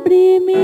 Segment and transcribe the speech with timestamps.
[0.00, 0.54] sobre mim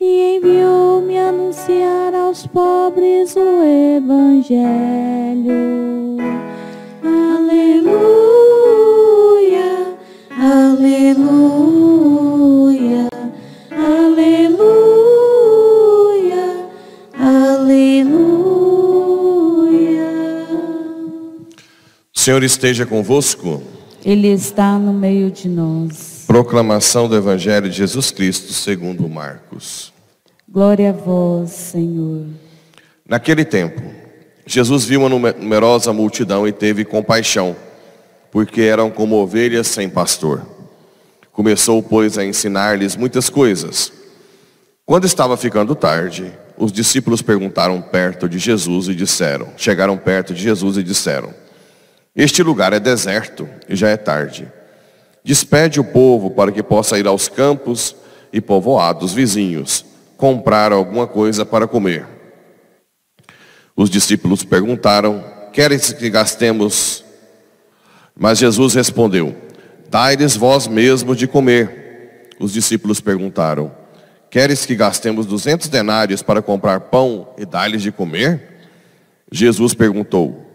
[0.00, 3.62] e enviou-me anunciar aos pobres o
[3.96, 5.07] Evangelho.
[22.28, 23.62] Senhor esteja convosco.
[24.04, 26.24] Ele está no meio de nós.
[26.26, 29.94] Proclamação do Evangelho de Jesus Cristo segundo Marcos.
[30.46, 32.26] Glória a vós, Senhor.
[33.08, 33.80] Naquele tempo,
[34.44, 37.56] Jesus viu uma nume- numerosa multidão e teve compaixão,
[38.30, 40.46] porque eram como ovelhas sem pastor.
[41.32, 43.90] Começou, pois, a ensinar-lhes muitas coisas.
[44.84, 50.42] Quando estava ficando tarde, os discípulos perguntaram perto de Jesus e disseram, chegaram perto de
[50.42, 51.32] Jesus e disseram:
[52.18, 54.50] Este lugar é deserto e já é tarde.
[55.22, 57.94] Despede o povo para que possa ir aos campos
[58.32, 59.84] e povoados vizinhos,
[60.16, 62.04] comprar alguma coisa para comer.
[63.76, 67.04] Os discípulos perguntaram: Queres que gastemos?
[68.16, 69.36] Mas Jesus respondeu:
[69.88, 72.30] Dai-lhes vós mesmos de comer.
[72.40, 73.70] Os discípulos perguntaram:
[74.28, 78.58] Queres que gastemos duzentos denários para comprar pão e dar-lhes de comer?
[79.30, 80.47] Jesus perguntou: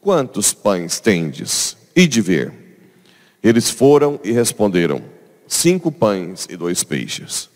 [0.00, 1.76] Quantos pães tendes?
[1.94, 2.52] E de ver.
[3.42, 5.02] Eles foram e responderam:
[5.46, 7.50] Cinco pães e dois peixes.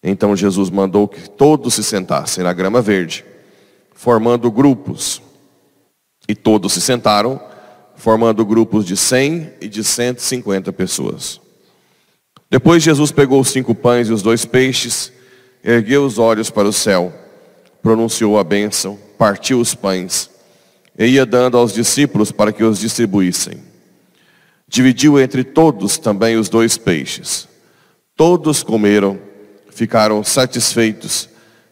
[0.00, 3.24] Então Jesus mandou que todos se sentassem na grama verde,
[3.94, 5.20] formando grupos.
[6.28, 7.40] E todos se sentaram,
[7.96, 11.40] formando grupos de cem e de cento e cinquenta pessoas.
[12.48, 15.12] Depois Jesus pegou os cinco pães e os dois peixes,
[15.64, 17.12] ergueu os olhos para o céu,
[17.82, 20.31] pronunciou a bênção, partiu os pães
[20.98, 23.62] e ia dando aos discípulos para que os distribuíssem.
[24.68, 27.48] Dividiu entre todos também os dois peixes.
[28.16, 29.18] Todos comeram,
[29.70, 31.28] ficaram satisfeitos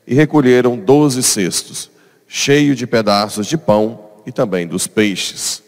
[0.06, 1.91] e recolheram doze cestos,
[2.26, 5.62] cheios de pedaços de pão e também dos peixes.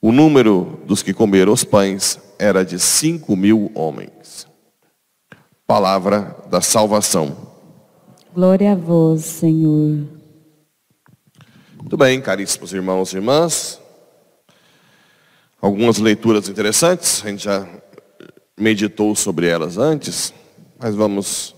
[0.00, 4.46] O número dos que comeram os pães era de cinco mil homens.
[5.66, 7.36] Palavra da salvação.
[8.34, 10.15] Glória a vós, Senhor.
[11.86, 13.80] Muito bem, caríssimos irmãos e irmãs.
[15.60, 17.64] Algumas leituras interessantes, a gente já
[18.58, 20.34] meditou sobre elas antes,
[20.80, 21.54] mas vamos.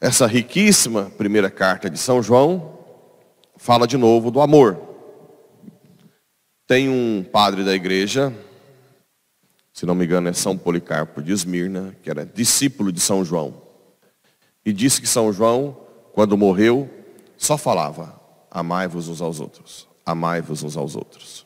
[0.00, 2.76] Essa riquíssima primeira carta de São João
[3.56, 4.80] fala de novo do amor.
[6.66, 8.34] Tem um padre da igreja,
[9.72, 13.62] se não me engano é São Policarpo de Esmirna, que era discípulo de São João.
[14.66, 15.76] E disse que São João,
[16.12, 16.90] quando morreu,
[17.36, 18.23] só falava:
[18.54, 21.44] amai-vos uns aos outros, amai-vos uns aos outros.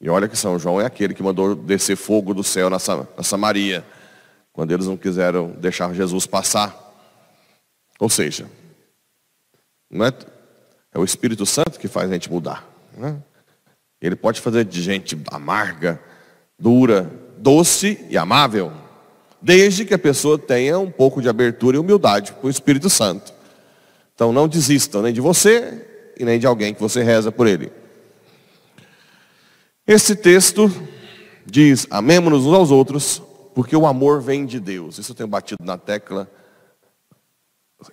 [0.00, 3.06] E olha que São João é aquele que mandou descer fogo do céu na, Sa-
[3.16, 3.84] na Samaria,
[4.52, 6.74] quando eles não quiseram deixar Jesus passar.
[7.98, 8.46] Ou seja,
[9.90, 10.12] não é,
[10.94, 12.64] é o Espírito Santo que faz a gente mudar.
[12.96, 13.16] né?
[14.00, 16.00] Ele pode fazer de gente amarga,
[16.58, 18.70] dura, doce e amável,
[19.42, 23.32] desde que a pessoa tenha um pouco de abertura e humildade para o Espírito Santo.
[24.14, 27.72] Então não desistam nem de você e nem de alguém que você reza por ele.
[29.86, 30.70] Esse texto
[31.44, 33.22] diz: amemos-nos uns aos outros,
[33.54, 34.98] porque o amor vem de Deus.
[34.98, 36.30] Isso eu tenho batido na tecla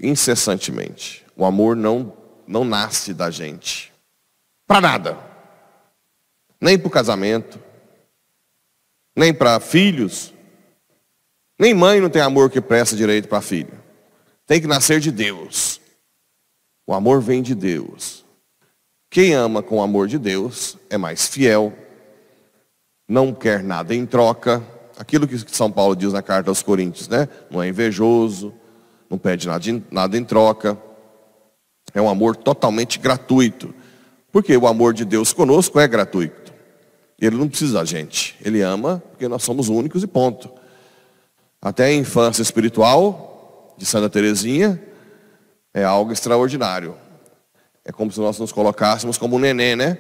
[0.02, 1.26] incessantemente.
[1.36, 2.14] O amor não,
[2.48, 3.94] não nasce da gente.
[4.68, 5.18] Para nada.
[6.60, 7.60] Nem para o casamento.
[9.16, 10.34] Nem para filhos.
[11.60, 13.82] Nem mãe não tem amor que presta direito para filho.
[14.46, 15.80] Tem que nascer de Deus.
[16.86, 18.26] O amor vem de Deus.
[19.10, 21.72] Quem ama com o amor de Deus é mais fiel,
[23.08, 24.62] não quer nada em troca.
[24.98, 27.30] Aquilo que São Paulo diz na carta aos Coríntios, né?
[27.50, 28.54] Não é invejoso,
[29.10, 30.78] não pede nada em, nada em troca.
[31.94, 33.74] É um amor totalmente gratuito.
[34.32, 36.52] Porque o amor de Deus conosco é gratuito.
[37.22, 38.36] Ele não precisa da gente.
[38.44, 40.50] Ele ama porque nós somos únicos e ponto.
[41.62, 44.82] Até a infância espiritual de Santa Teresinha
[45.74, 46.96] é algo extraordinário.
[47.84, 49.98] É como se nós nos colocássemos como um nenê, né?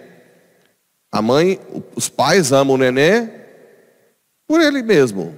[1.12, 1.60] A mãe,
[1.96, 3.30] os pais amam o nenê
[4.48, 5.36] por ele mesmo,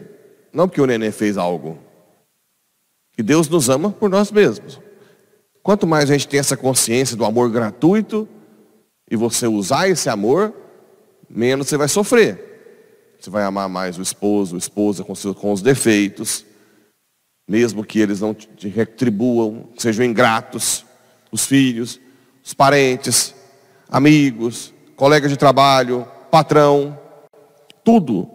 [0.52, 1.80] não porque o nenê fez algo.
[3.18, 4.80] E Deus nos ama por nós mesmos.
[5.64, 8.28] Quanto mais a gente tem essa consciência do amor gratuito
[9.10, 10.54] e você usar esse amor,
[11.30, 13.16] menos você vai sofrer.
[13.20, 16.46] Você vai amar mais o esposo, a esposa com, com os defeitos.
[17.48, 20.86] Mesmo que eles não te retribuam, sejam ingratos,
[21.32, 22.00] os filhos,
[22.44, 23.36] os parentes,
[23.90, 26.98] amigos, colegas de trabalho, patrão,
[27.84, 28.30] tudo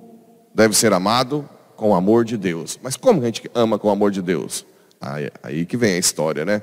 [0.55, 2.79] deve ser amado com o amor de Deus.
[2.83, 4.65] Mas como a gente ama com o amor de Deus?
[5.01, 6.63] Aí, aí que vem a história, né?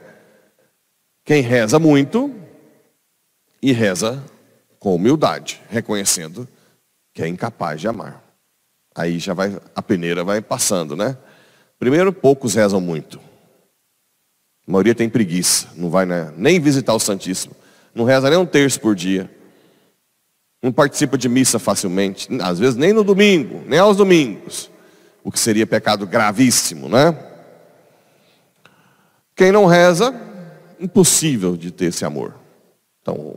[1.25, 2.33] Quem reza muito
[3.61, 4.23] e reza
[4.79, 6.47] com humildade, reconhecendo
[7.13, 8.23] que é incapaz de amar.
[8.95, 11.17] Aí já vai, a peneira vai passando, né?
[11.79, 13.19] Primeiro, poucos rezam muito.
[14.67, 17.55] A maioria tem preguiça, não vai né, nem visitar o Santíssimo.
[17.95, 19.29] Não reza nem um terço por dia.
[20.61, 24.69] Não participa de missa facilmente, às vezes nem no domingo, nem aos domingos.
[25.23, 27.17] O que seria pecado gravíssimo, né?
[29.35, 30.13] Quem não reza,
[30.79, 32.33] impossível de ter esse amor.
[33.01, 33.35] Então,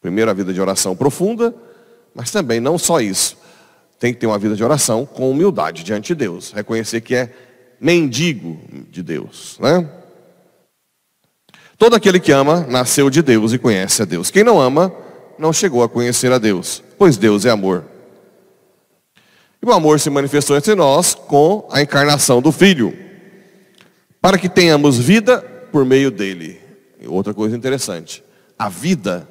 [0.00, 1.54] primeiro a vida de oração profunda,
[2.14, 3.38] mas também não só isso.
[3.98, 6.52] Tem que ter uma vida de oração com humildade diante de Deus.
[6.52, 7.32] Reconhecer que é
[7.80, 8.60] mendigo
[8.90, 9.58] de Deus.
[9.58, 9.88] Né?
[11.78, 14.30] Todo aquele que ama nasceu de Deus e conhece a Deus.
[14.30, 14.92] Quem não ama
[15.38, 17.84] não chegou a conhecer a Deus, pois Deus é amor.
[19.62, 22.96] E o amor se manifestou entre nós com a encarnação do Filho,
[24.20, 25.40] para que tenhamos vida
[25.72, 26.60] por meio dele.
[27.00, 28.22] E outra coisa interessante,
[28.58, 29.26] a vida,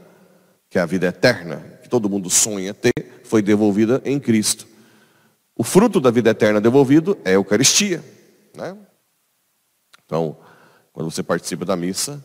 [0.70, 4.68] que é a vida eterna, que todo mundo sonha ter, foi devolvida em Cristo.
[5.56, 8.04] O fruto da vida eterna devolvido é a Eucaristia.
[8.56, 8.78] Né?
[10.06, 10.38] Então,
[10.92, 12.24] quando você participa da missa,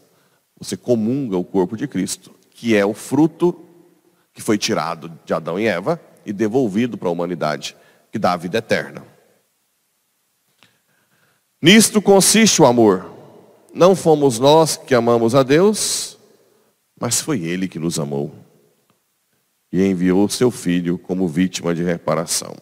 [0.58, 3.64] você comunga o corpo de Cristo, que é o fruto
[4.32, 7.76] que foi tirado de Adão e Eva e devolvido para a humanidade,
[8.10, 9.04] que dá a vida eterna.
[11.60, 13.10] Nisto consiste o amor.
[13.72, 16.18] Não fomos nós que amamos a Deus,
[17.00, 18.34] mas foi Ele que nos amou
[19.72, 22.54] e enviou seu Filho como vítima de reparação.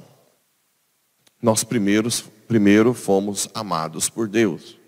[1.43, 4.79] Nós primeiros primeiro fomos amados por Deus.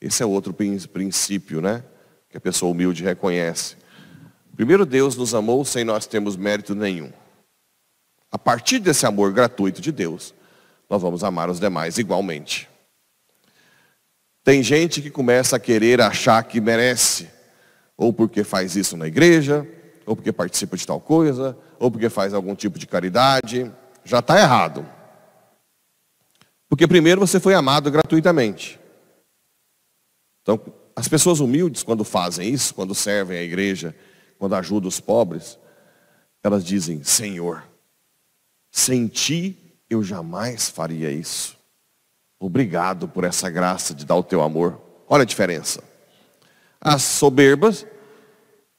[0.00, 1.82] Esse é outro princípio, né?
[2.30, 3.76] Que a pessoa humilde reconhece.
[4.54, 7.12] Primeiro Deus nos amou sem nós termos mérito nenhum.
[8.30, 10.32] A partir desse amor gratuito de Deus,
[10.88, 12.68] nós vamos amar os demais igualmente.
[14.44, 17.28] Tem gente que começa a querer achar que merece,
[17.96, 19.66] ou porque faz isso na igreja,
[20.06, 23.72] ou porque participa de tal coisa, ou porque faz algum tipo de caridade.
[24.04, 24.86] Já está errado.
[26.74, 28.80] Porque primeiro você foi amado gratuitamente.
[30.42, 30.60] Então,
[30.96, 33.94] as pessoas humildes, quando fazem isso, quando servem a igreja,
[34.40, 35.56] quando ajudam os pobres,
[36.42, 37.62] elas dizem: Senhor,
[38.72, 39.56] sem ti
[39.88, 41.56] eu jamais faria isso.
[42.40, 44.80] Obrigado por essa graça de dar o teu amor.
[45.08, 45.80] Olha a diferença.
[46.80, 47.86] As soberbas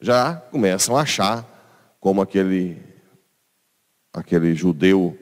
[0.01, 2.77] já começam a achar como aquele
[4.12, 5.18] aquele judeu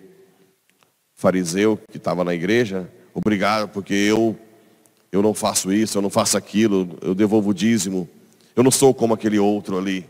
[1.16, 4.38] fariseu que estava na igreja, obrigado porque eu
[5.14, 8.10] eu não faço isso, eu não faço aquilo, eu devolvo o dízimo.
[8.56, 10.10] Eu não sou como aquele outro ali.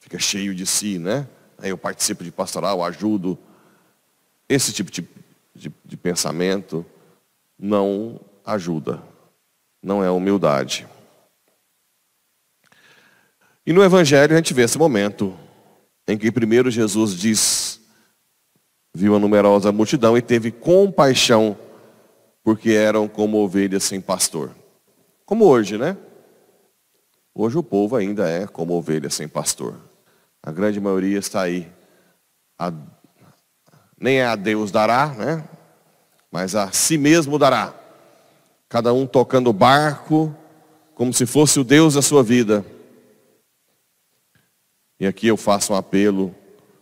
[0.00, 1.26] Fica cheio de si, né?
[1.56, 3.38] Aí eu participo de pastoral, ajudo.
[4.46, 5.02] Esse tipo de,
[5.54, 6.84] de, de pensamento
[7.58, 9.02] não ajuda.
[9.82, 10.86] Não é humildade.
[13.66, 15.34] E no Evangelho a gente vê esse momento
[16.06, 17.65] em que primeiro Jesus diz
[18.96, 21.54] viu a numerosa multidão e teve compaixão,
[22.42, 24.52] porque eram como ovelhas sem pastor.
[25.26, 25.98] Como hoje, né?
[27.34, 29.74] Hoje o povo ainda é como ovelha sem pastor.
[30.42, 31.70] A grande maioria está aí.
[32.58, 32.72] A,
[34.00, 35.44] nem a Deus dará, né?
[36.32, 37.74] Mas a si mesmo dará.
[38.66, 40.34] Cada um tocando o barco,
[40.94, 42.64] como se fosse o Deus da sua vida.
[44.98, 46.34] E aqui eu faço um apelo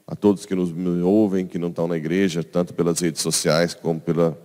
[0.07, 0.71] a todos que nos
[1.03, 4.39] ouvem, que não estão na igreja, tanto pelas redes sociais como pela.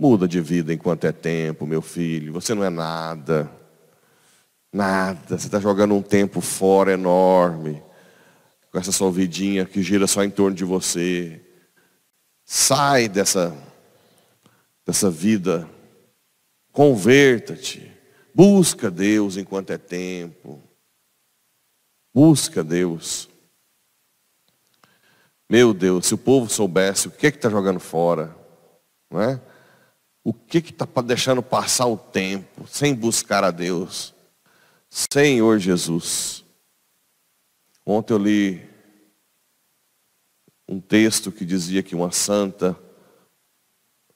[0.00, 2.32] Muda de vida enquanto é tempo, meu filho.
[2.32, 3.50] Você não é nada.
[4.72, 5.36] Nada.
[5.36, 7.82] Você está jogando um tempo fora enorme.
[8.70, 11.40] Com essa sua vidinha que gira só em torno de você.
[12.44, 13.52] Sai dessa,
[14.86, 15.68] dessa vida.
[16.70, 17.90] Converta-te.
[18.32, 20.62] Busca Deus enquanto é tempo.
[22.14, 23.27] Busca Deus.
[25.48, 28.36] Meu Deus, se o povo soubesse o que é que está jogando fora,
[29.10, 29.40] não é?
[30.22, 34.14] O que está deixando passar o tempo sem buscar a Deus?
[34.90, 36.44] Senhor Jesus.
[37.86, 38.68] Ontem eu li
[40.68, 42.78] um texto que dizia que uma santa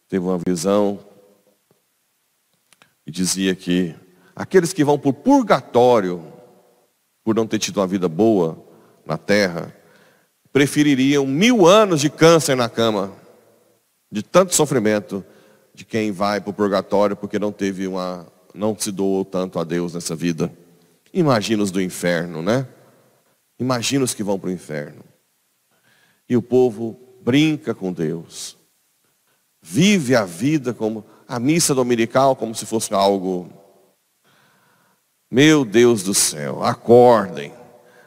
[0.07, 1.03] teve uma visão
[3.07, 3.97] e dizia que
[4.37, 6.31] aqueles que vão por purgatório
[7.25, 8.63] por não ter tido uma vida boa
[9.07, 9.75] na terra,
[10.53, 13.13] prefeririam mil anos de câncer na cama,
[14.11, 15.25] de tanto sofrimento,
[15.75, 19.65] de quem vai para o purgatório porque não teve uma, não se doou tanto a
[19.65, 20.53] Deus nessa vida.
[21.13, 22.67] Imagina os do inferno, né?
[23.59, 25.03] Imagina os que vão para o inferno.
[26.29, 28.57] E o povo brinca com Deus.
[29.63, 33.51] Vive a vida como a missa dominical como se fosse algo.
[35.31, 37.53] Meu Deus do céu, acordem.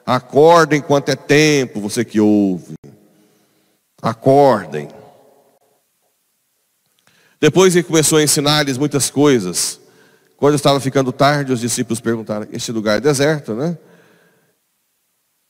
[0.05, 2.75] Acordem enquanto é tempo, você que ouve.
[4.01, 4.87] Acordem.
[7.39, 9.79] Depois ele começou a ensinar-lhes muitas coisas.
[10.37, 13.77] Quando estava ficando tarde, os discípulos perguntaram: Este lugar é deserto, né?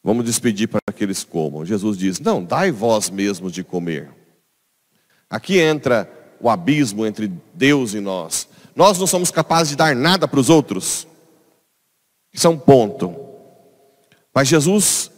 [0.03, 1.65] Vamos despedir para que eles comam.
[1.65, 4.09] Jesus diz: Não, dai vós mesmos de comer.
[5.29, 6.09] Aqui entra
[6.39, 8.47] o abismo entre Deus e nós.
[8.75, 11.07] Nós não somos capazes de dar nada para os outros.
[12.31, 13.24] Isso é um ponto.
[14.35, 15.09] Mas Jesus,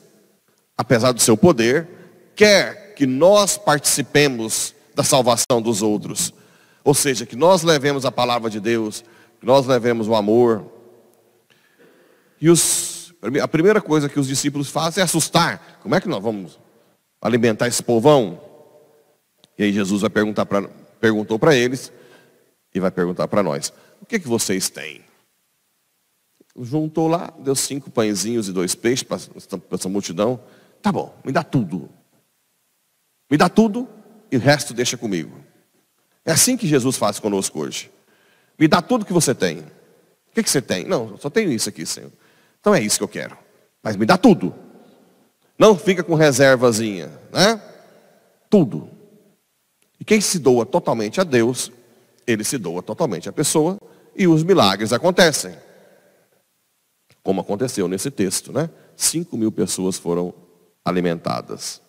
[0.77, 1.87] apesar do seu poder,
[2.35, 6.31] quer que nós participemos da salvação dos outros.
[6.83, 9.03] Ou seja, que nós levemos a palavra de Deus,
[9.39, 10.65] que nós levemos o amor.
[12.39, 15.79] E os, a primeira coisa que os discípulos fazem é assustar.
[15.81, 16.59] Como é que nós vamos
[17.19, 18.39] alimentar esse povão?
[19.57, 20.61] E aí Jesus vai perguntar pra,
[21.01, 21.91] perguntou para eles
[22.73, 25.06] e vai perguntar para nós: o que, que vocês têm?
[26.59, 29.17] Juntou lá, deu cinco pãezinhos e dois peixes para
[29.71, 30.39] essa multidão.
[30.81, 31.89] Tá bom, me dá tudo.
[33.29, 33.87] Me dá tudo
[34.31, 35.37] e o resto deixa comigo.
[36.25, 37.91] É assim que Jesus faz conosco hoje.
[38.57, 39.59] Me dá tudo que você tem.
[39.59, 40.85] O que, que você tem?
[40.85, 42.11] Não, só tenho isso aqui, Senhor.
[42.59, 43.37] Então é isso que eu quero.
[43.81, 44.53] Mas me dá tudo.
[45.57, 47.61] Não fica com reservazinha, né?
[48.49, 48.89] Tudo.
[49.99, 51.71] E quem se doa totalmente a Deus,
[52.25, 53.79] ele se doa totalmente à pessoa
[54.15, 55.55] e os milagres acontecem.
[57.27, 58.69] Como aconteceu nesse texto, né?
[58.95, 60.33] Cinco mil pessoas foram
[60.85, 61.81] alimentadas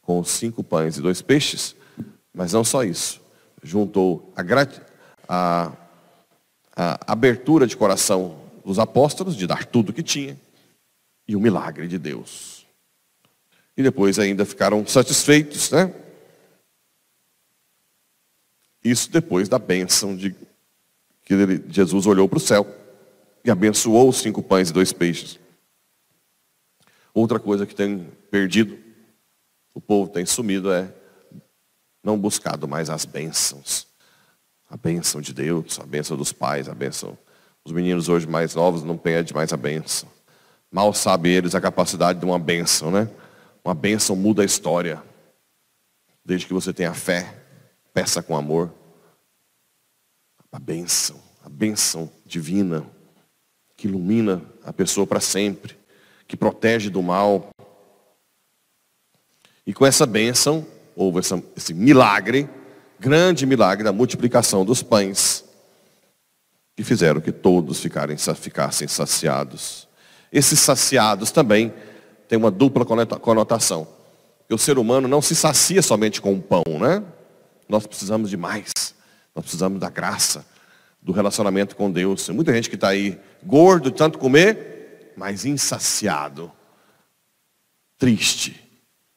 [0.00, 1.76] com cinco pães e dois peixes,
[2.32, 3.20] mas não só isso
[3.62, 4.42] juntou a,
[5.28, 5.72] a,
[6.74, 10.40] a abertura de coração dos apóstolos, de dar tudo que tinha,
[11.28, 12.66] e o milagre de Deus.
[13.76, 15.94] E depois ainda ficaram satisfeitos, né?
[18.82, 20.34] Isso depois da bênção de
[21.22, 21.34] que
[21.68, 22.81] Jesus olhou para o céu
[23.44, 25.38] e abençoou os cinco pães e dois peixes.
[27.14, 28.78] Outra coisa que tem perdido,
[29.74, 30.92] o povo tem sumido é
[32.02, 33.86] não buscado mais as bênçãos.
[34.68, 37.16] A bênção de Deus, a bênção dos pais, a bênção.
[37.64, 40.08] Os meninos hoje mais novos não pedem mais a bênção.
[40.70, 43.08] Mal sabem eles a capacidade de uma bênção, né?
[43.62, 45.02] Uma bênção muda a história.
[46.24, 47.38] Desde que você tenha fé,
[47.92, 48.72] peça com amor.
[50.50, 52.86] A bênção, a bênção divina,
[53.82, 55.76] que ilumina a pessoa para sempre,
[56.28, 57.50] que protege do mal.
[59.66, 62.48] E com essa bênção, houve essa, esse milagre,
[63.00, 65.44] grande milagre da multiplicação dos pães,
[66.76, 69.88] que fizeram que todos ficarem, ficassem saciados.
[70.32, 71.74] Esses saciados também
[72.28, 73.88] têm uma dupla conotação.
[74.48, 77.02] o ser humano não se sacia somente com o pão, né?
[77.68, 78.70] Nós precisamos de mais.
[79.34, 80.46] Nós precisamos da graça,
[81.02, 82.26] do relacionamento com Deus.
[82.26, 86.50] Tem muita gente que está aí gordo tanto comer, mas insaciado,
[87.98, 88.62] triste,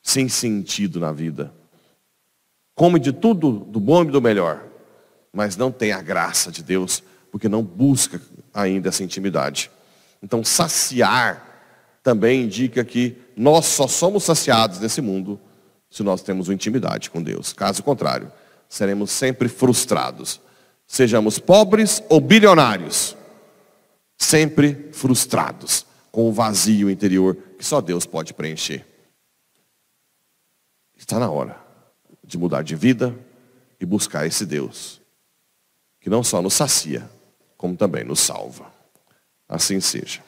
[0.01, 1.53] sem sentido na vida
[2.75, 4.61] come de tudo, do bom e do melhor,
[5.31, 7.01] mas não tem a graça de Deus,
[7.31, 8.21] porque não busca
[8.53, 9.71] ainda essa intimidade.
[10.21, 11.53] Então, saciar
[12.03, 15.39] também indica que nós só somos saciados nesse mundo
[15.89, 17.53] se nós temos uma intimidade com Deus.
[17.53, 18.31] Caso contrário,
[18.67, 20.41] seremos sempre frustrados.
[20.87, 23.15] Sejamos pobres ou bilionários,
[24.17, 28.85] sempre frustrados, com o vazio interior que só Deus pode preencher.
[30.95, 31.59] Está na hora
[32.23, 33.13] de mudar de vida
[33.79, 35.01] e buscar esse Deus,
[35.99, 37.09] que não só nos sacia,
[37.57, 38.71] como também nos salva.
[39.47, 40.23] Assim seja.